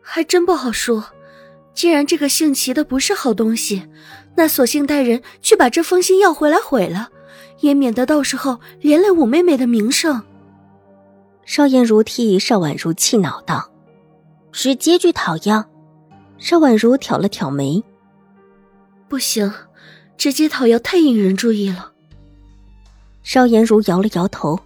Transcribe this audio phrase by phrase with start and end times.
[0.00, 1.04] 还真不好说。
[1.72, 3.88] 既然这个姓齐的不是好东西，
[4.34, 7.10] 那索性带人去把这封信要回来毁了，
[7.60, 10.22] 也免得到时候连累五妹妹的名声。
[11.44, 13.70] 邵颜如替邵婉如气恼道
[14.52, 15.64] ：“直接去讨要。”
[16.38, 17.82] 邵婉如挑了挑眉
[19.08, 19.52] ：“不行，
[20.16, 21.92] 直接讨要太引人注意了。”
[23.22, 24.58] 邵颜如摇了摇头：“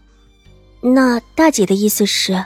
[0.82, 2.45] 那大姐的意思是？”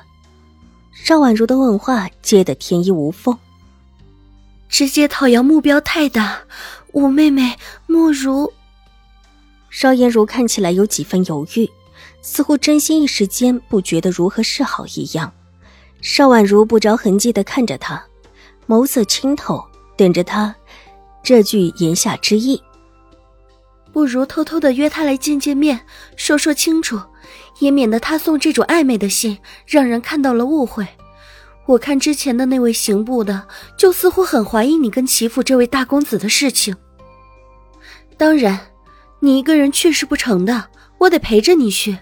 [1.02, 3.36] 邵婉如的问话接得天衣无缝。
[4.68, 6.40] 直接讨要目标太大，
[6.92, 8.52] 五妹妹莫如。
[9.70, 11.70] 邵颜如看起来有几分犹豫，
[12.20, 15.32] 似乎真心一时间不觉得如何是好一样。
[16.02, 18.04] 邵婉如不着痕迹的看着他，
[18.66, 19.64] 眸色清透，
[19.96, 20.54] 等着他
[21.22, 22.62] 这句言下之意。
[23.90, 25.80] 不如偷偷的约他来见见面，
[26.16, 27.00] 说说清楚。
[27.58, 30.86] 也免得他送这种暧昧的信，让人看到了误会。
[31.66, 36.74] 我看之前的那位刑部的，就似乎很怀疑你跟齐府这位大公子的事情。
[38.16, 38.58] 当然，
[39.20, 40.68] 你一个人去是不成的，
[40.98, 41.98] 我得陪着你去。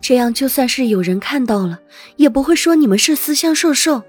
[0.00, 1.80] 这样就算是有人看到了，
[2.16, 4.02] 也不会说你们是私相授受。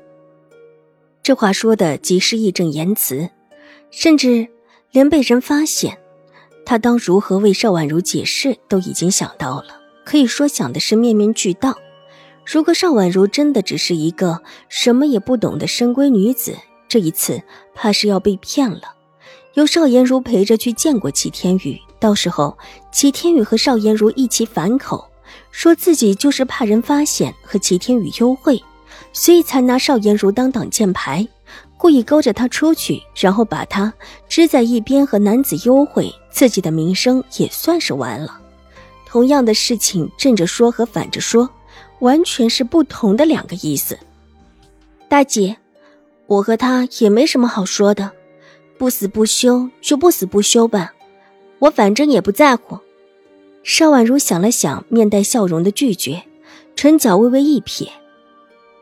[1.23, 3.29] 这话说的极是义正言辞，
[3.91, 4.47] 甚至
[4.91, 5.97] 连被人发现，
[6.65, 9.79] 他当如何为邵婉如解释都已经想到了。
[10.07, 11.77] 可以说想的是面面俱到。
[12.45, 16.55] 如果邵婉如真的只是一个什么也不懂的深闺女子，
[16.87, 17.41] 这一次
[17.75, 18.95] 怕是要被骗了。
[19.55, 22.57] 由邵颜如陪着去见过齐天宇，到时候
[22.89, 25.05] 齐天宇和邵颜如一起反口，
[25.51, 28.63] 说自己就是怕人发现和齐天宇幽会，
[29.11, 31.27] 所以才拿邵颜如当挡箭牌，
[31.75, 33.93] 故意勾着她出去，然后把她
[34.29, 38.39] 支在一边和男子幽会，自己的名声也算是完了。
[39.07, 41.49] 同样的事情，正着说和反着说，
[41.99, 43.97] 完全是不同的两个意思。
[45.07, 45.55] 大姐，
[46.25, 48.11] 我和他也没什么好说的，
[48.77, 50.93] 不死不休就不死不休吧，
[51.59, 52.77] 我反正也不在乎。
[53.63, 56.23] 邵婉如想了想，面带笑容的拒绝，
[56.75, 57.89] 唇角微微一撇：“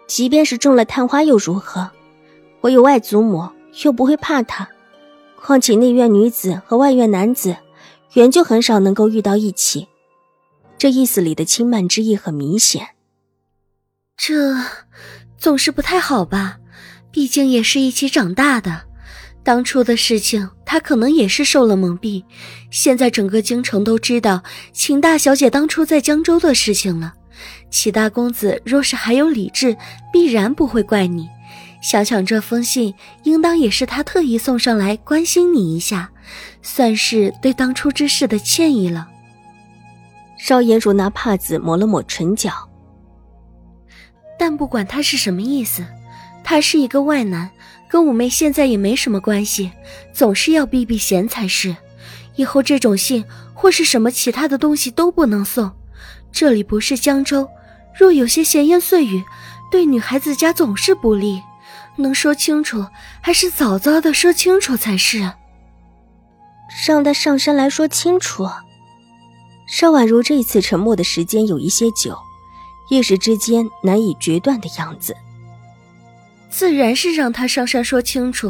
[0.08, 1.92] 即便是中了探花又如何？
[2.62, 3.48] 我有外祖母，
[3.84, 4.68] 又不会怕他。
[5.40, 7.56] 况且内院女子和外院男子，
[8.14, 9.88] 原就很少能够遇到一起。”
[10.78, 12.90] 这意思里的轻慢之意很明显，
[14.18, 14.56] 这
[15.38, 16.58] 总是不太好吧？
[17.12, 18.84] 毕竟也是一起长大的，
[19.42, 22.24] 当初的事情他可能也是受了蒙蔽。
[22.72, 24.44] 现在整个京城都知道
[24.74, 27.14] 秦大小姐当初在江州的事情了。
[27.70, 29.76] 齐大公子若是还有理智，
[30.12, 31.30] 必然不会怪你。
[31.82, 32.94] 想想这封信，
[33.24, 36.12] 应当也是他特意送上来关心你一下，
[36.62, 39.08] 算是对当初之事的歉意了。
[40.48, 42.52] 邵颜如拿帕子抹了抹唇角，
[44.38, 45.84] 但不管他是什么意思，
[46.44, 47.50] 他是一个外男，
[47.90, 49.72] 跟五妹现在也没什么关系，
[50.14, 51.76] 总是要避避嫌才是。
[52.36, 53.26] 以后这种信
[53.56, 55.72] 或是什么其他的东西都不能送。
[56.32, 57.50] 这里不是江州，
[58.00, 59.24] 若有些闲言碎语，
[59.72, 61.42] 对女孩子家总是不利。
[61.96, 62.86] 能说清楚，
[63.20, 65.28] 还是早早的说清楚才是。
[66.86, 68.48] 让他上山来说清楚。
[69.78, 72.18] 邵婉如这次沉默的时间有一些久，
[72.90, 75.14] 一时之间难以决断的样子。
[76.50, 78.50] 自然是让他上山说清楚。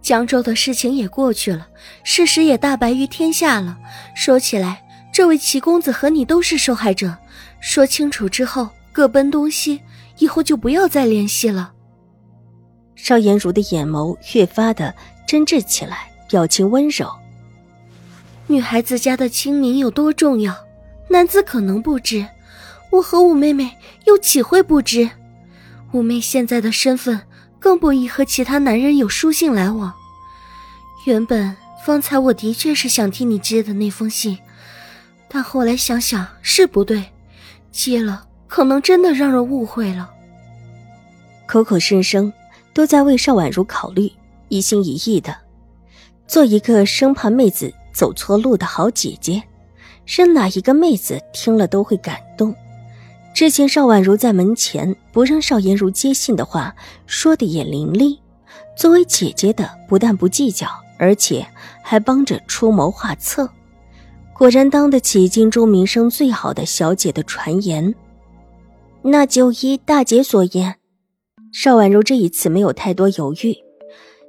[0.00, 1.68] 江州的事情也过去了，
[2.02, 3.76] 事实也大白于天下了。
[4.16, 4.82] 说起来，
[5.12, 7.14] 这位齐公子和你都是受害者。
[7.60, 9.78] 说清楚之后，各奔东西，
[10.16, 11.74] 以后就不要再联系了。
[12.94, 14.94] 邵颜如的眼眸越发的
[15.26, 17.06] 真挚起来，表情温柔。
[18.46, 20.54] 女孩子家的清明有多重要，
[21.08, 22.26] 男子可能不知，
[22.90, 23.70] 我和五妹妹
[24.06, 25.08] 又岂会不知？
[25.92, 27.20] 五妹现在的身份
[27.58, 29.92] 更不宜和其他男人有书信来往。
[31.06, 31.56] 原本
[31.86, 34.38] 方才我的确是想替你接的那封信，
[35.26, 37.02] 但后来想想是不对，
[37.72, 40.10] 接了可能真的让人误会了。
[41.46, 42.30] 口口声声
[42.74, 44.12] 都在为邵婉如考虑，
[44.48, 45.34] 一心一意的
[46.26, 47.72] 做一个生怕妹子。
[47.94, 49.42] 走错路的好姐姐，
[50.04, 52.54] 是哪一个妹子听了都会感动。
[53.32, 56.74] 之前邵婉如在门前不让邵颜如接信的话，
[57.06, 58.18] 说的也伶俐，
[58.76, 60.68] 作为姐姐的不但不计较，
[60.98, 61.46] 而且
[61.82, 63.48] 还帮着出谋划策，
[64.36, 67.94] 果然当得起京中名声最好的小姐的传言。
[69.02, 70.76] 那就依大姐所言。
[71.52, 73.56] 邵婉如这一次没有太多犹豫，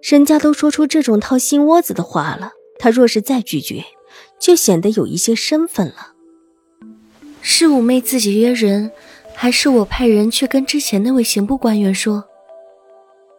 [0.01, 3.83] 人家都说出这种掏心窝子的话了，她若是再拒绝，
[4.39, 6.13] 就显得有一些身份了。
[7.41, 8.91] 是五妹自己约人，
[9.33, 12.25] 还是我派人去跟之前那位刑部官员说？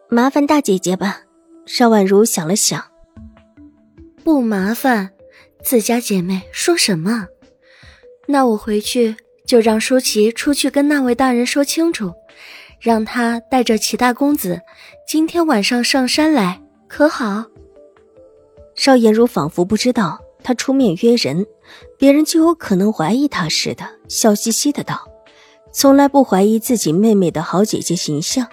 [0.09, 1.23] 麻烦大姐姐吧。
[1.65, 2.81] 邵婉如想了想，
[4.23, 5.09] 不麻烦，
[5.61, 7.27] 自家姐妹说什么？
[8.25, 12.13] 那我回去就让舒淇出去跟那位大人说清楚，
[12.79, 14.61] 让他带着齐大公子
[15.05, 17.43] 今天晚上上山来，可好？
[18.77, 21.45] 邵颜如仿佛不知道他出面约人，
[21.97, 25.05] 别人就有可能怀疑他似的，笑嘻嘻的道
[25.73, 28.47] ：“从来不怀疑自己妹妹的好姐姐形象。”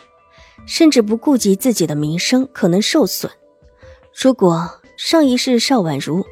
[0.67, 3.31] 甚至不顾及自己的名声可能受损。
[4.19, 6.25] 如果上一世邵婉如，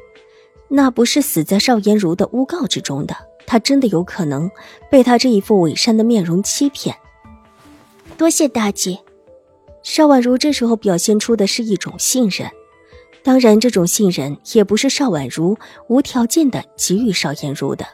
[0.69, 4.49] 那不是死在邵颜如的诬告之中的，他真的有可能
[4.89, 6.97] 被他这一副伪善的面容欺骗。
[8.17, 8.97] 多谢大姐。
[9.83, 12.49] 邵婉如这时候表现出的是一种信任，
[13.23, 17.85] 当然，这种信任也不是邵婉如无条件的给予邵颜如的，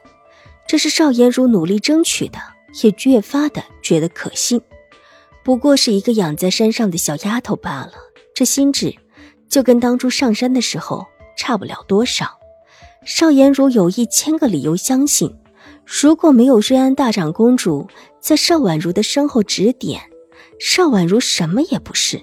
[0.68, 2.40] 这是邵颜如努力争取的，
[2.84, 4.60] 也越发的觉得可信。
[5.44, 7.94] 不过是一个养在山上的小丫头罢了，
[8.34, 8.96] 这心智
[9.48, 11.06] 就跟当初上山的时候
[11.38, 12.40] 差不了多少。
[13.06, 15.36] 邵颜如有一千个理由相信，
[15.86, 17.88] 如果没有瑞安大长公主
[18.20, 20.02] 在邵婉如的身后指点，
[20.60, 22.20] 邵婉如什么也不是。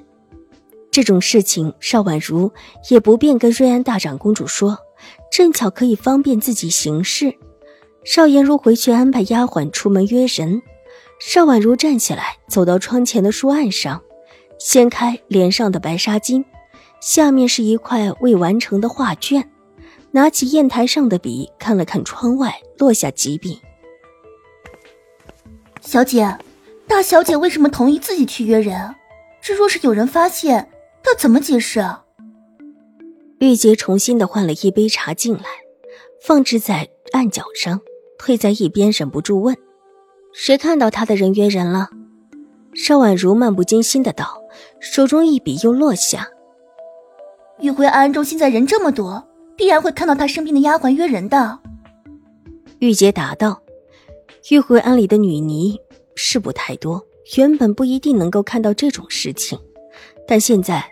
[0.97, 2.51] 这种事情，邵婉如
[2.89, 4.79] 也不便跟瑞安大长公主说，
[5.31, 7.37] 正巧可以方便自己行事。
[8.03, 10.63] 邵颜如回去安排丫鬟出门约人。
[11.21, 14.01] 邵婉如站起来，走到窗前的书案上，
[14.59, 16.43] 掀开脸上的白纱巾，
[16.99, 19.51] 下面是一块未完成的画卷。
[20.13, 23.61] 拿起砚台上的笔，看了看窗外，落下几笔。
[25.83, 26.39] 小姐，
[26.89, 28.95] 大小姐为什么同意自己去约人？
[29.43, 30.71] 这若是有人发现，
[31.07, 32.05] 要怎么解释啊？
[33.39, 35.45] 玉洁重新的换了一杯茶进来，
[36.21, 37.81] 放置在案角上，
[38.19, 39.57] 退在一边，忍不住问。
[40.33, 41.91] 谁看到他的人约人了？
[42.75, 44.43] 邵婉如漫不经心的道，
[44.81, 46.29] 手中一笔又落下。
[47.61, 49.27] 玉回安中现在人这么多，
[49.57, 51.59] 必然会看到他身边的丫鬟约人的。
[52.81, 53.63] 玉洁答道
[54.51, 55.79] ：“玉回庵里的女尼
[56.15, 57.07] 是不太多，
[57.39, 59.59] 原本不一定能够看到这种事情，
[60.29, 60.85] 但现在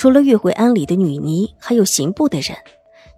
[0.00, 2.56] 除了月回庵里的女尼，还有刑部的人。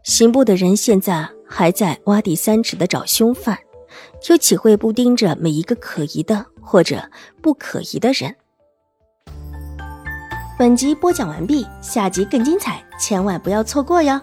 [0.03, 3.57] 刑部的人现在还在挖地三尺的找凶犯。”
[4.29, 7.01] 又岂会不盯着每一个可疑的或者
[7.41, 8.35] 不可疑的人？
[10.59, 14.21] 本集播讲完毕，下集更精彩，千万不要错过哟！